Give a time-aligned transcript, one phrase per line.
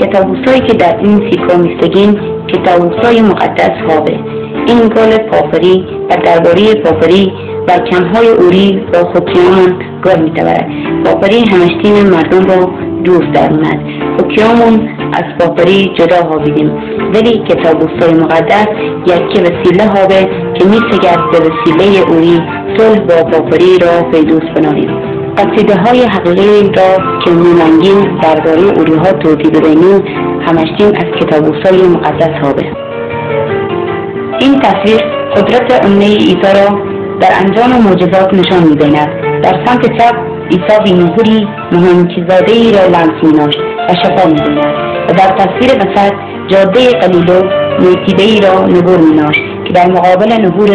[0.00, 4.18] کتابوسایی که در این سیکا میستگین کتابوسای مقدس هابه
[4.66, 7.32] این گل پافری و درباره پافری
[7.68, 10.66] و کمهای اوری با خودکیامون گاه میتورد
[11.04, 12.70] پافری همشتین مردم را
[13.04, 13.80] دوست درموند
[14.16, 16.72] خودکیامون از پافری جدا هابیدیم
[17.14, 18.66] ولی کتابوسای مقدس
[19.06, 22.40] یکی وسیله هابه که میسگد به وسیله اوری
[22.76, 25.09] صلح با پافری را پیدوست بناریم
[25.40, 30.04] قصیده های حقیقی را که میمنگیم درباره اوری ها توضیح بدهیم
[30.46, 32.66] همشتیم از کتابوسای مقدس هابه
[34.40, 35.00] این تصویر
[35.36, 36.78] قدرت امنه ایسا را
[37.20, 39.08] در انجام معجزات نشان می‌بیند
[39.42, 40.14] در سمت چپ
[40.50, 44.74] عیسی بینظوری مهمچیزاده ای را لمس میناشت و شفا می‌بیند
[45.08, 46.12] و در تصویر وسط
[46.48, 47.42] جاده قلیلو
[47.80, 50.68] میتیده ای را نبور میناشت که در مقابل نبور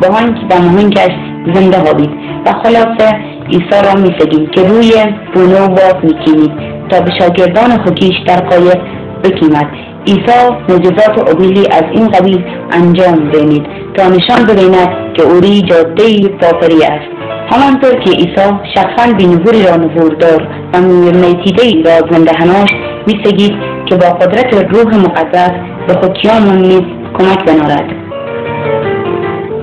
[0.00, 1.12] بهانک و مهنکش
[1.54, 2.10] زنده هابید
[2.46, 4.92] و خلاصه عیسی را میسگید که روی
[5.34, 6.52] بونو واف میکینید
[6.90, 8.78] تا به شاگردان خوکیش در قایق
[9.24, 9.66] بکیمد
[10.06, 16.84] عیسی معجزات عبیلی از این قبیل انجام بینید تا نشان ببیند که اوری جاده پاپری
[16.84, 17.10] است.
[17.52, 22.70] همانطور که عیسی شخصا بینظوری را نبوردار و میتیده ای را زنده هناش
[23.06, 23.52] میسگید
[23.86, 25.50] که با قدرت روح مقدس
[25.88, 26.82] به خودکیامون نیز
[27.18, 28.09] کمک بنارد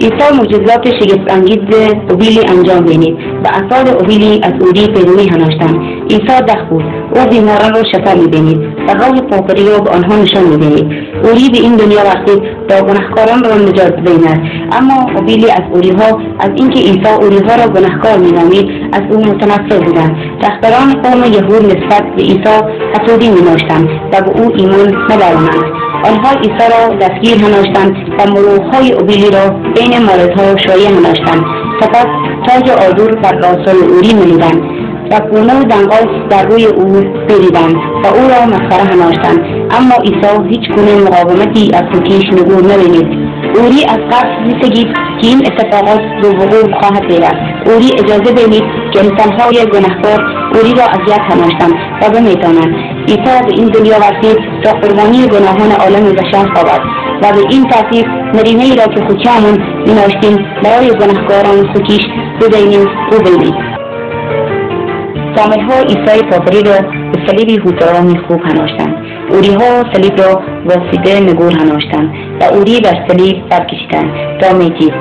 [0.00, 1.58] عیسی معجزات شگفت انگیز
[2.10, 5.76] اوبیلی انجام بینید و افراد اوبیلی از اوری پیروی هناشتند.
[6.10, 7.01] عیسی دخ بود.
[7.14, 10.86] او بیماران را شفا می‌بینید و راه پاپری را به آنها نشان می‌دهید.
[11.24, 12.32] اوری به این دنیا وقتی
[12.68, 14.40] تا گنهکاران را نجات بیند
[14.72, 20.16] اما اوبیلی از اوریها از اینکه عیسی اوریها را گنهکار مینامید از او متنفر بودند.
[20.42, 22.56] رهبران قوم یهود نسبت به عیسی
[22.94, 29.30] حسودی میناشتند و به او ایمان ندارند آنها عیسی را دستگیر هناشتند و مروحهای اوبیلی
[29.30, 31.44] را بین مارزها شایع هناشتند
[31.80, 32.06] سپس
[32.46, 36.84] تاج آدور بر راسای اوری ملیدند و پونه و دنگال در روی او
[37.28, 39.38] بریدند و او را مسخره هناشتند
[39.70, 43.32] اما عیسی هیچ گونه مقاومتی از خوکیش نگور نبینید.
[43.56, 44.86] اوری از قصد میسگید
[45.20, 47.52] که این اتفاقات به وقوع خواهد پیوست.
[47.66, 50.20] اوری اجازه بینید که انسانهای گنهکار
[50.54, 52.74] اوری را اذیت هناشتند و بمیتانند
[53.08, 56.80] عیسی به این دنیا ورسید تا قربانی گناهان عالم بشر شود
[57.22, 62.00] و به این ترتیب نرینه ای را که خوکیامون میناشتیم برای گنهکاران خوکیش
[62.40, 63.18] ببینیم او
[65.42, 66.80] بینید ها عیسی پاپری را
[67.12, 68.94] به صلیبی هوترامی خوب هناشتند
[69.60, 72.10] ها صلیب را واسیده نگور هناشتند
[72.40, 74.40] و اوری بر صلیب برکشیدند.
[74.40, 74.92] تا میتید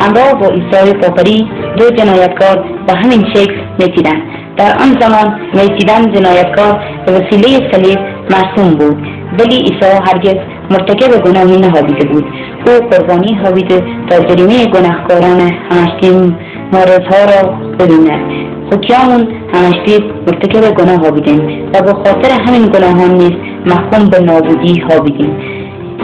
[0.00, 4.22] همراه با عیسی پاپری دو جنایتکار به همین شکل میتیدند.
[4.56, 7.98] در آن زمان میتیدن جنایتکار به وسیله صلیب
[8.30, 9.06] مرسوم بود.
[9.38, 10.34] ولی عیسی هرگز
[10.70, 12.24] مرتکب گناهی نهابیده بود.
[12.66, 15.40] او قربانی هابیده تا جریمه گناهکاران
[15.70, 16.38] همشتیم
[16.72, 23.32] مارزها را ببیند حکیامون همشتی مرتکب گناه هابیدیم و به خاطر همین گناهان نیز
[23.66, 25.54] محکوم به نابودی هابیدیم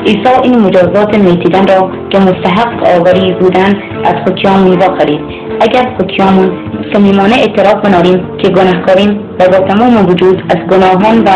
[0.07, 5.21] عیسی این مجازات میتیدن را که مستحق آوری بودند از حکیامون خرید.
[5.61, 6.51] اگر حکیامون
[6.93, 11.29] صمیمانه اعتراف بناریم که گناهکاریم و با تمام وجود از گناهان و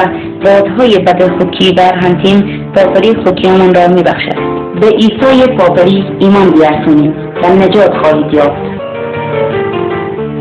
[0.46, 4.54] رادهای بد حکی برهنتیم پاپری حکیامون را میبخشد.
[4.80, 8.73] به عیسی پاپری ایمان بیارسونیم و نجات خواهید یافت.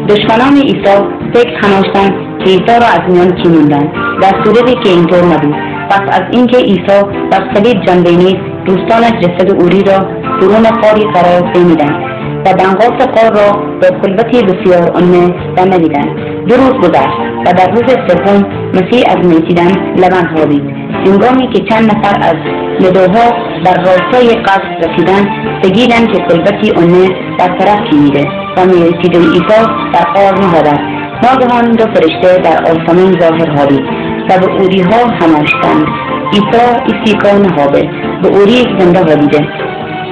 [0.09, 0.97] دشمنان عیسی
[1.33, 3.89] فکر هناشتند که عیسی را از میان کیموندند
[4.21, 5.55] در صورتی که اینطور نبود.
[5.89, 9.97] پس از اینکه عیسی بر صلیب جان بینید دوستانش جسد اوری را
[10.41, 12.13] درون قاری قرار بمیدند
[12.45, 16.15] و دنقاس قار را به خلوتی بسیار آنه و ندیدند
[16.47, 20.63] دو روز گذشت و در روز سوم مسیح از میتیدن لبن خوابید
[21.05, 22.35] هنگامی که چند نفر از
[22.79, 23.31] ندوها
[23.65, 25.29] بر راستای قصد رسیدن
[25.63, 27.09] بگیرند که خلوتی آنه
[27.39, 29.61] برطرف کیمیده و می‌رسید عیسی
[29.93, 30.79] در قار نهادند
[31.23, 33.83] ناگهان دو فرشته در آسمان ظاهر هابید
[34.29, 35.85] و به اوری ها هماشتند
[36.33, 37.89] عیسی ایسیکا نهابه
[38.21, 39.47] به اوری زنده هابیده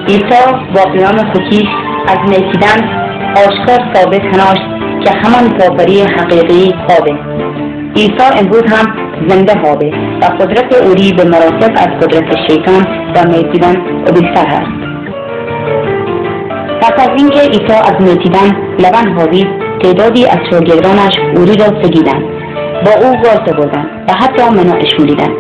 [0.08, 0.44] عیسی
[0.76, 1.68] با قیام خوکیش
[2.08, 2.90] از میکیدن
[3.36, 7.16] آشکار ثابت هناشت که همان پاپری حقیقی خوابه.
[7.96, 8.86] عیسی امروز هم
[9.28, 13.76] زنده هابه و قدرت اوری به مراتب از قدرت شیطان و میکیدن
[14.08, 14.81] عبیلتر هست
[16.92, 19.48] پس از اینکه عیسی از میتیدن لبن هاوید
[19.84, 22.24] تعدادی از شاگردانش اوری را سگیدند.
[22.86, 25.32] با او واسه بردند و حتی مناعش مولیدند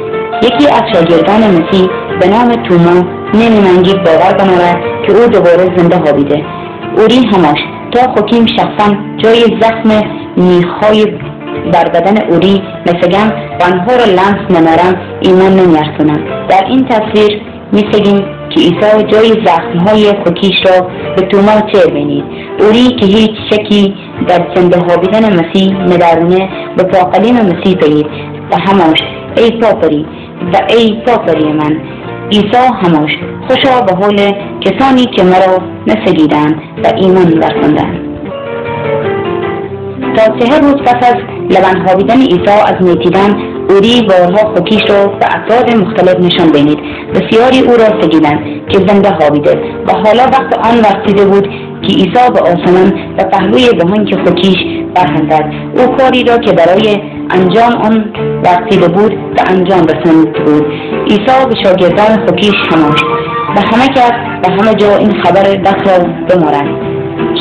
[0.43, 1.89] یکی از شاگردان مسیح
[2.19, 3.03] به نام توما
[3.33, 4.77] نمیمنگید باور بنارد
[5.07, 6.45] که او دوباره زنده هابیده
[6.97, 7.59] اوری هماش
[7.91, 10.03] تا حکیم شخصا جای زخم
[10.37, 11.05] میخهای
[11.73, 18.40] بر بدن اوری نسگم و آنها را لمس نمارم ایمان نمیارسونم در این تصویر میسگیم
[18.55, 22.23] که عیسی جای زخمهای خوکیش را به توما چیر بینید
[22.59, 23.93] اوری که هیچ شکی
[24.27, 28.05] در زنده هابیدن مسیح ندارونه به پاقلین مسیح بینید
[28.51, 28.99] و هماش
[29.37, 30.05] ای پاپری
[30.53, 31.77] و ای پاپری من
[32.31, 33.11] عیسی هماش
[33.47, 35.57] خوشا به حال کسانی که مرا
[35.87, 38.11] نسگیدند و ایمان ورزندند
[40.15, 41.15] تا سه روز پس از
[41.49, 46.79] لبن خوابیدن عیسی از میتیدن اوری بارها خاکیش را به افراد مختلف نشان بینید.
[47.15, 48.39] بسیاری او را سگیدند
[48.69, 51.43] که زنده خوابیده و حالا وقت آن وقتیده بود
[51.81, 54.57] که عیسی به آسمان و پهلوی که خاکیش
[54.95, 55.45] برخندد
[55.77, 56.97] او کاری را که برای
[57.29, 58.05] انجام آن
[58.43, 60.65] وقتیده بود به انجام رساند بود.
[61.09, 62.99] عیسی به شاگردان خاکیش هماش
[63.55, 65.97] به همه کس به همه جا این خبر دست را
[66.29, 66.91] بمارند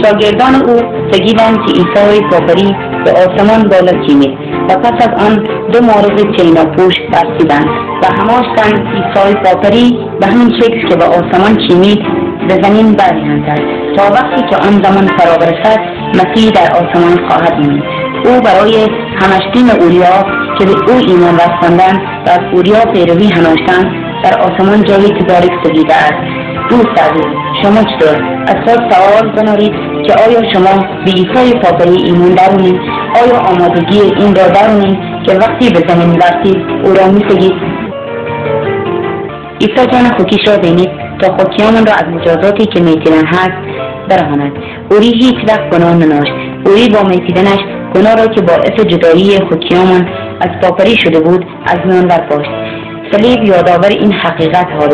[0.03, 0.81] شاگردان او
[1.11, 4.39] سگیدند که عیسی کافری به آسمان بالا کیمید
[4.69, 5.35] و پس از آن
[5.73, 7.67] دو مارغ چیناپوش برسیدند
[8.03, 12.03] و هماشتند عیسی کافری به همین شکل که به آسمان کیمید
[12.49, 13.61] به زمین برمیاندد
[13.97, 15.81] تا وقتی که آن زمان فرا برسد
[16.15, 17.83] مسیح در آسمان خواهد ماند
[18.25, 18.89] او برای
[19.21, 20.25] همشتین اولیا
[20.59, 25.95] که به او ایمان رساندند و از اولیا پیروی هناشتند در آسمان جایی تباریک سگیده
[25.95, 26.41] است.
[26.71, 27.27] دوست عزیز
[27.63, 29.73] شما چطور؟ از خود سوال بنارید
[30.07, 32.81] که آیا شما به عیسی پاپری ایمان درونید
[33.23, 37.53] آیا آمادگی این را درونید که وقتی به زمین برسید او را میسگید
[39.61, 43.71] عیسی جان خوکیش را بینید تا خوکیامون را از مجازاتی که میتیدن هست
[44.09, 44.53] برهاند.
[44.91, 46.33] اوری هیچ وقت گناه نناشت.
[46.67, 47.61] اوری با میتیدنش
[47.95, 50.09] گناه را که باعث جدایی خوکیامون
[50.41, 52.51] از پاپری شده بود از میان برپاشت.
[53.13, 54.89] صلیب یادآور این حقیقت ها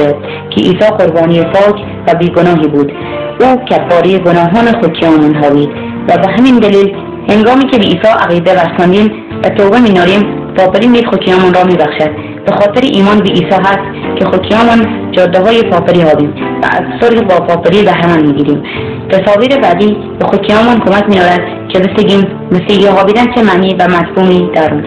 [0.51, 1.77] که عیسی قربانی پاک
[2.07, 2.93] و بیگناهی بود.
[3.41, 5.69] او کفاره گناهان خوکیامون هاوید
[6.09, 6.97] و به همین دلیل
[7.29, 9.13] هنگامی که به عیسی عقیده ورسانیم
[9.45, 10.23] و توبه میناریم
[10.57, 12.11] پاپری نیز خوکیامون را میبخشد.
[12.47, 17.21] به خاطر ایمان به عیسی هست که خوکیامون جاده های پاپری هابیم و از صلح
[17.21, 18.63] با پاپری بهرهمند می‌گیریم.
[19.11, 24.85] تصاویر بعدی به خوکیامون کمک میآورد که بسگیم مسیحی هابیدن چه معنی و مفهومی دارد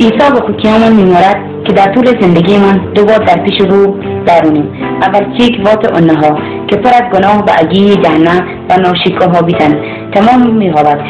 [0.00, 1.36] عیسی به خوکیامون میمارد
[1.66, 4.68] که در طول زندگیمان دو بار در پیش رو درونیم
[5.02, 6.38] اول چیک وات اونها
[6.72, 8.40] که پر از گناه و عگی جهنم
[8.70, 9.72] و ناشیکا ها بیتن.
[10.14, 11.00] تمام میهابد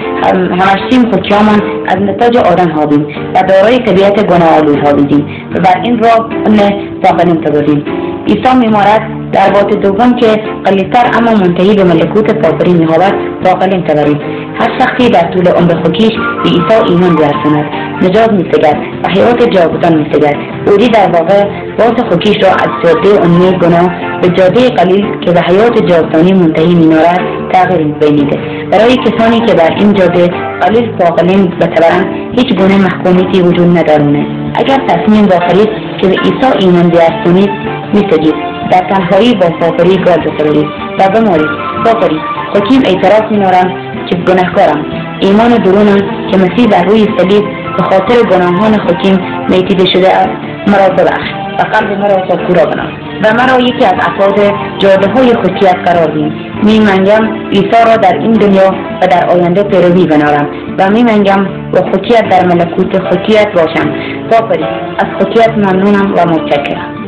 [0.60, 6.02] همشتیم خوکیامان از نتاج آدم هابیم و دارای طبیعت گناه آلود هابیدیم و بر این
[6.02, 6.58] راه اون
[7.04, 7.84] واقعا تبادیم
[8.28, 9.00] عیسی میمارد
[9.32, 10.26] در بات دوم که
[10.64, 13.12] قلیتر اما منتهی به ملکوت پاپری میهابد
[13.44, 14.20] باقلیم تبرید
[14.60, 16.12] هر شخصی در طول عمر خودکیش
[16.44, 17.64] به عیسی ایمان بیارساند
[18.02, 20.36] نجات میسگد و حیات جاودان میسگد
[20.66, 21.44] اوری در واقع
[21.78, 26.74] بات خودکیش را از جاده امی گناه به جاده قلیل که به حیات جاودانی منتهی
[26.74, 27.20] مینارد
[27.52, 28.38] تغییر بینیده
[28.72, 30.28] برای کسانی که بر این جاده
[30.60, 34.26] قلیل باقلیم بتبرند هیچ گونه محکومیتی وجود ندارونه.
[34.54, 35.69] اگر تصمیم داخلید
[36.00, 37.50] که به عیسی ایمان بیارسونید
[37.94, 38.34] میسگید
[38.70, 40.66] در تنهایی با فاقری گال بخورید
[40.98, 41.50] و بمارید.
[41.84, 42.19] فاقری
[42.54, 43.72] حکیم اعتراف مینارم
[44.10, 44.84] که گناهکارم.
[45.20, 45.98] ایمان درونم
[46.30, 47.44] که مسیح در روی صلیب
[47.76, 50.52] به خاطر گناهان حکیم میتیده شده است.
[50.66, 51.28] مرا ببخش
[51.58, 56.32] و قلب مرا پاکورا بنا و مرا یکی از افراد جاده های خطیت قرار دیم
[56.64, 60.46] میمنگم عیسی را در این دنیا و در آینده پیروی بنارم
[60.78, 63.94] و میمنگم و خطیت در ملکوت خطیت باشم.
[64.30, 64.64] پاپری
[64.98, 67.02] از خطیت ممنونم و متشکرم.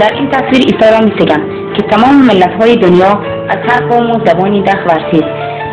[0.00, 1.44] در این تصویر عیسی را
[1.76, 4.78] که تمام ملت های دنیا از هر قوم و زبانی دخ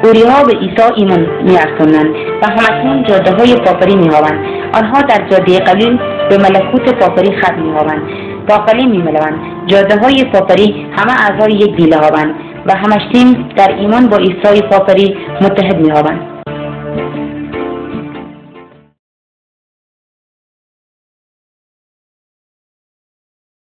[0.04, 5.60] ورسید ها به عیسی ایمان میارسونند و همکنون جاده های پاپری میهابند آنها در جاده
[5.60, 8.02] قلیل به ملکوت پاپری خط میهابند
[8.48, 9.40] پاپری میملوند.
[9.68, 15.16] جاده های پاپری همه اعضای یک دیله هابند و همشتیم در ایمان با عیسی پاپری
[15.42, 16.31] متحد میهابند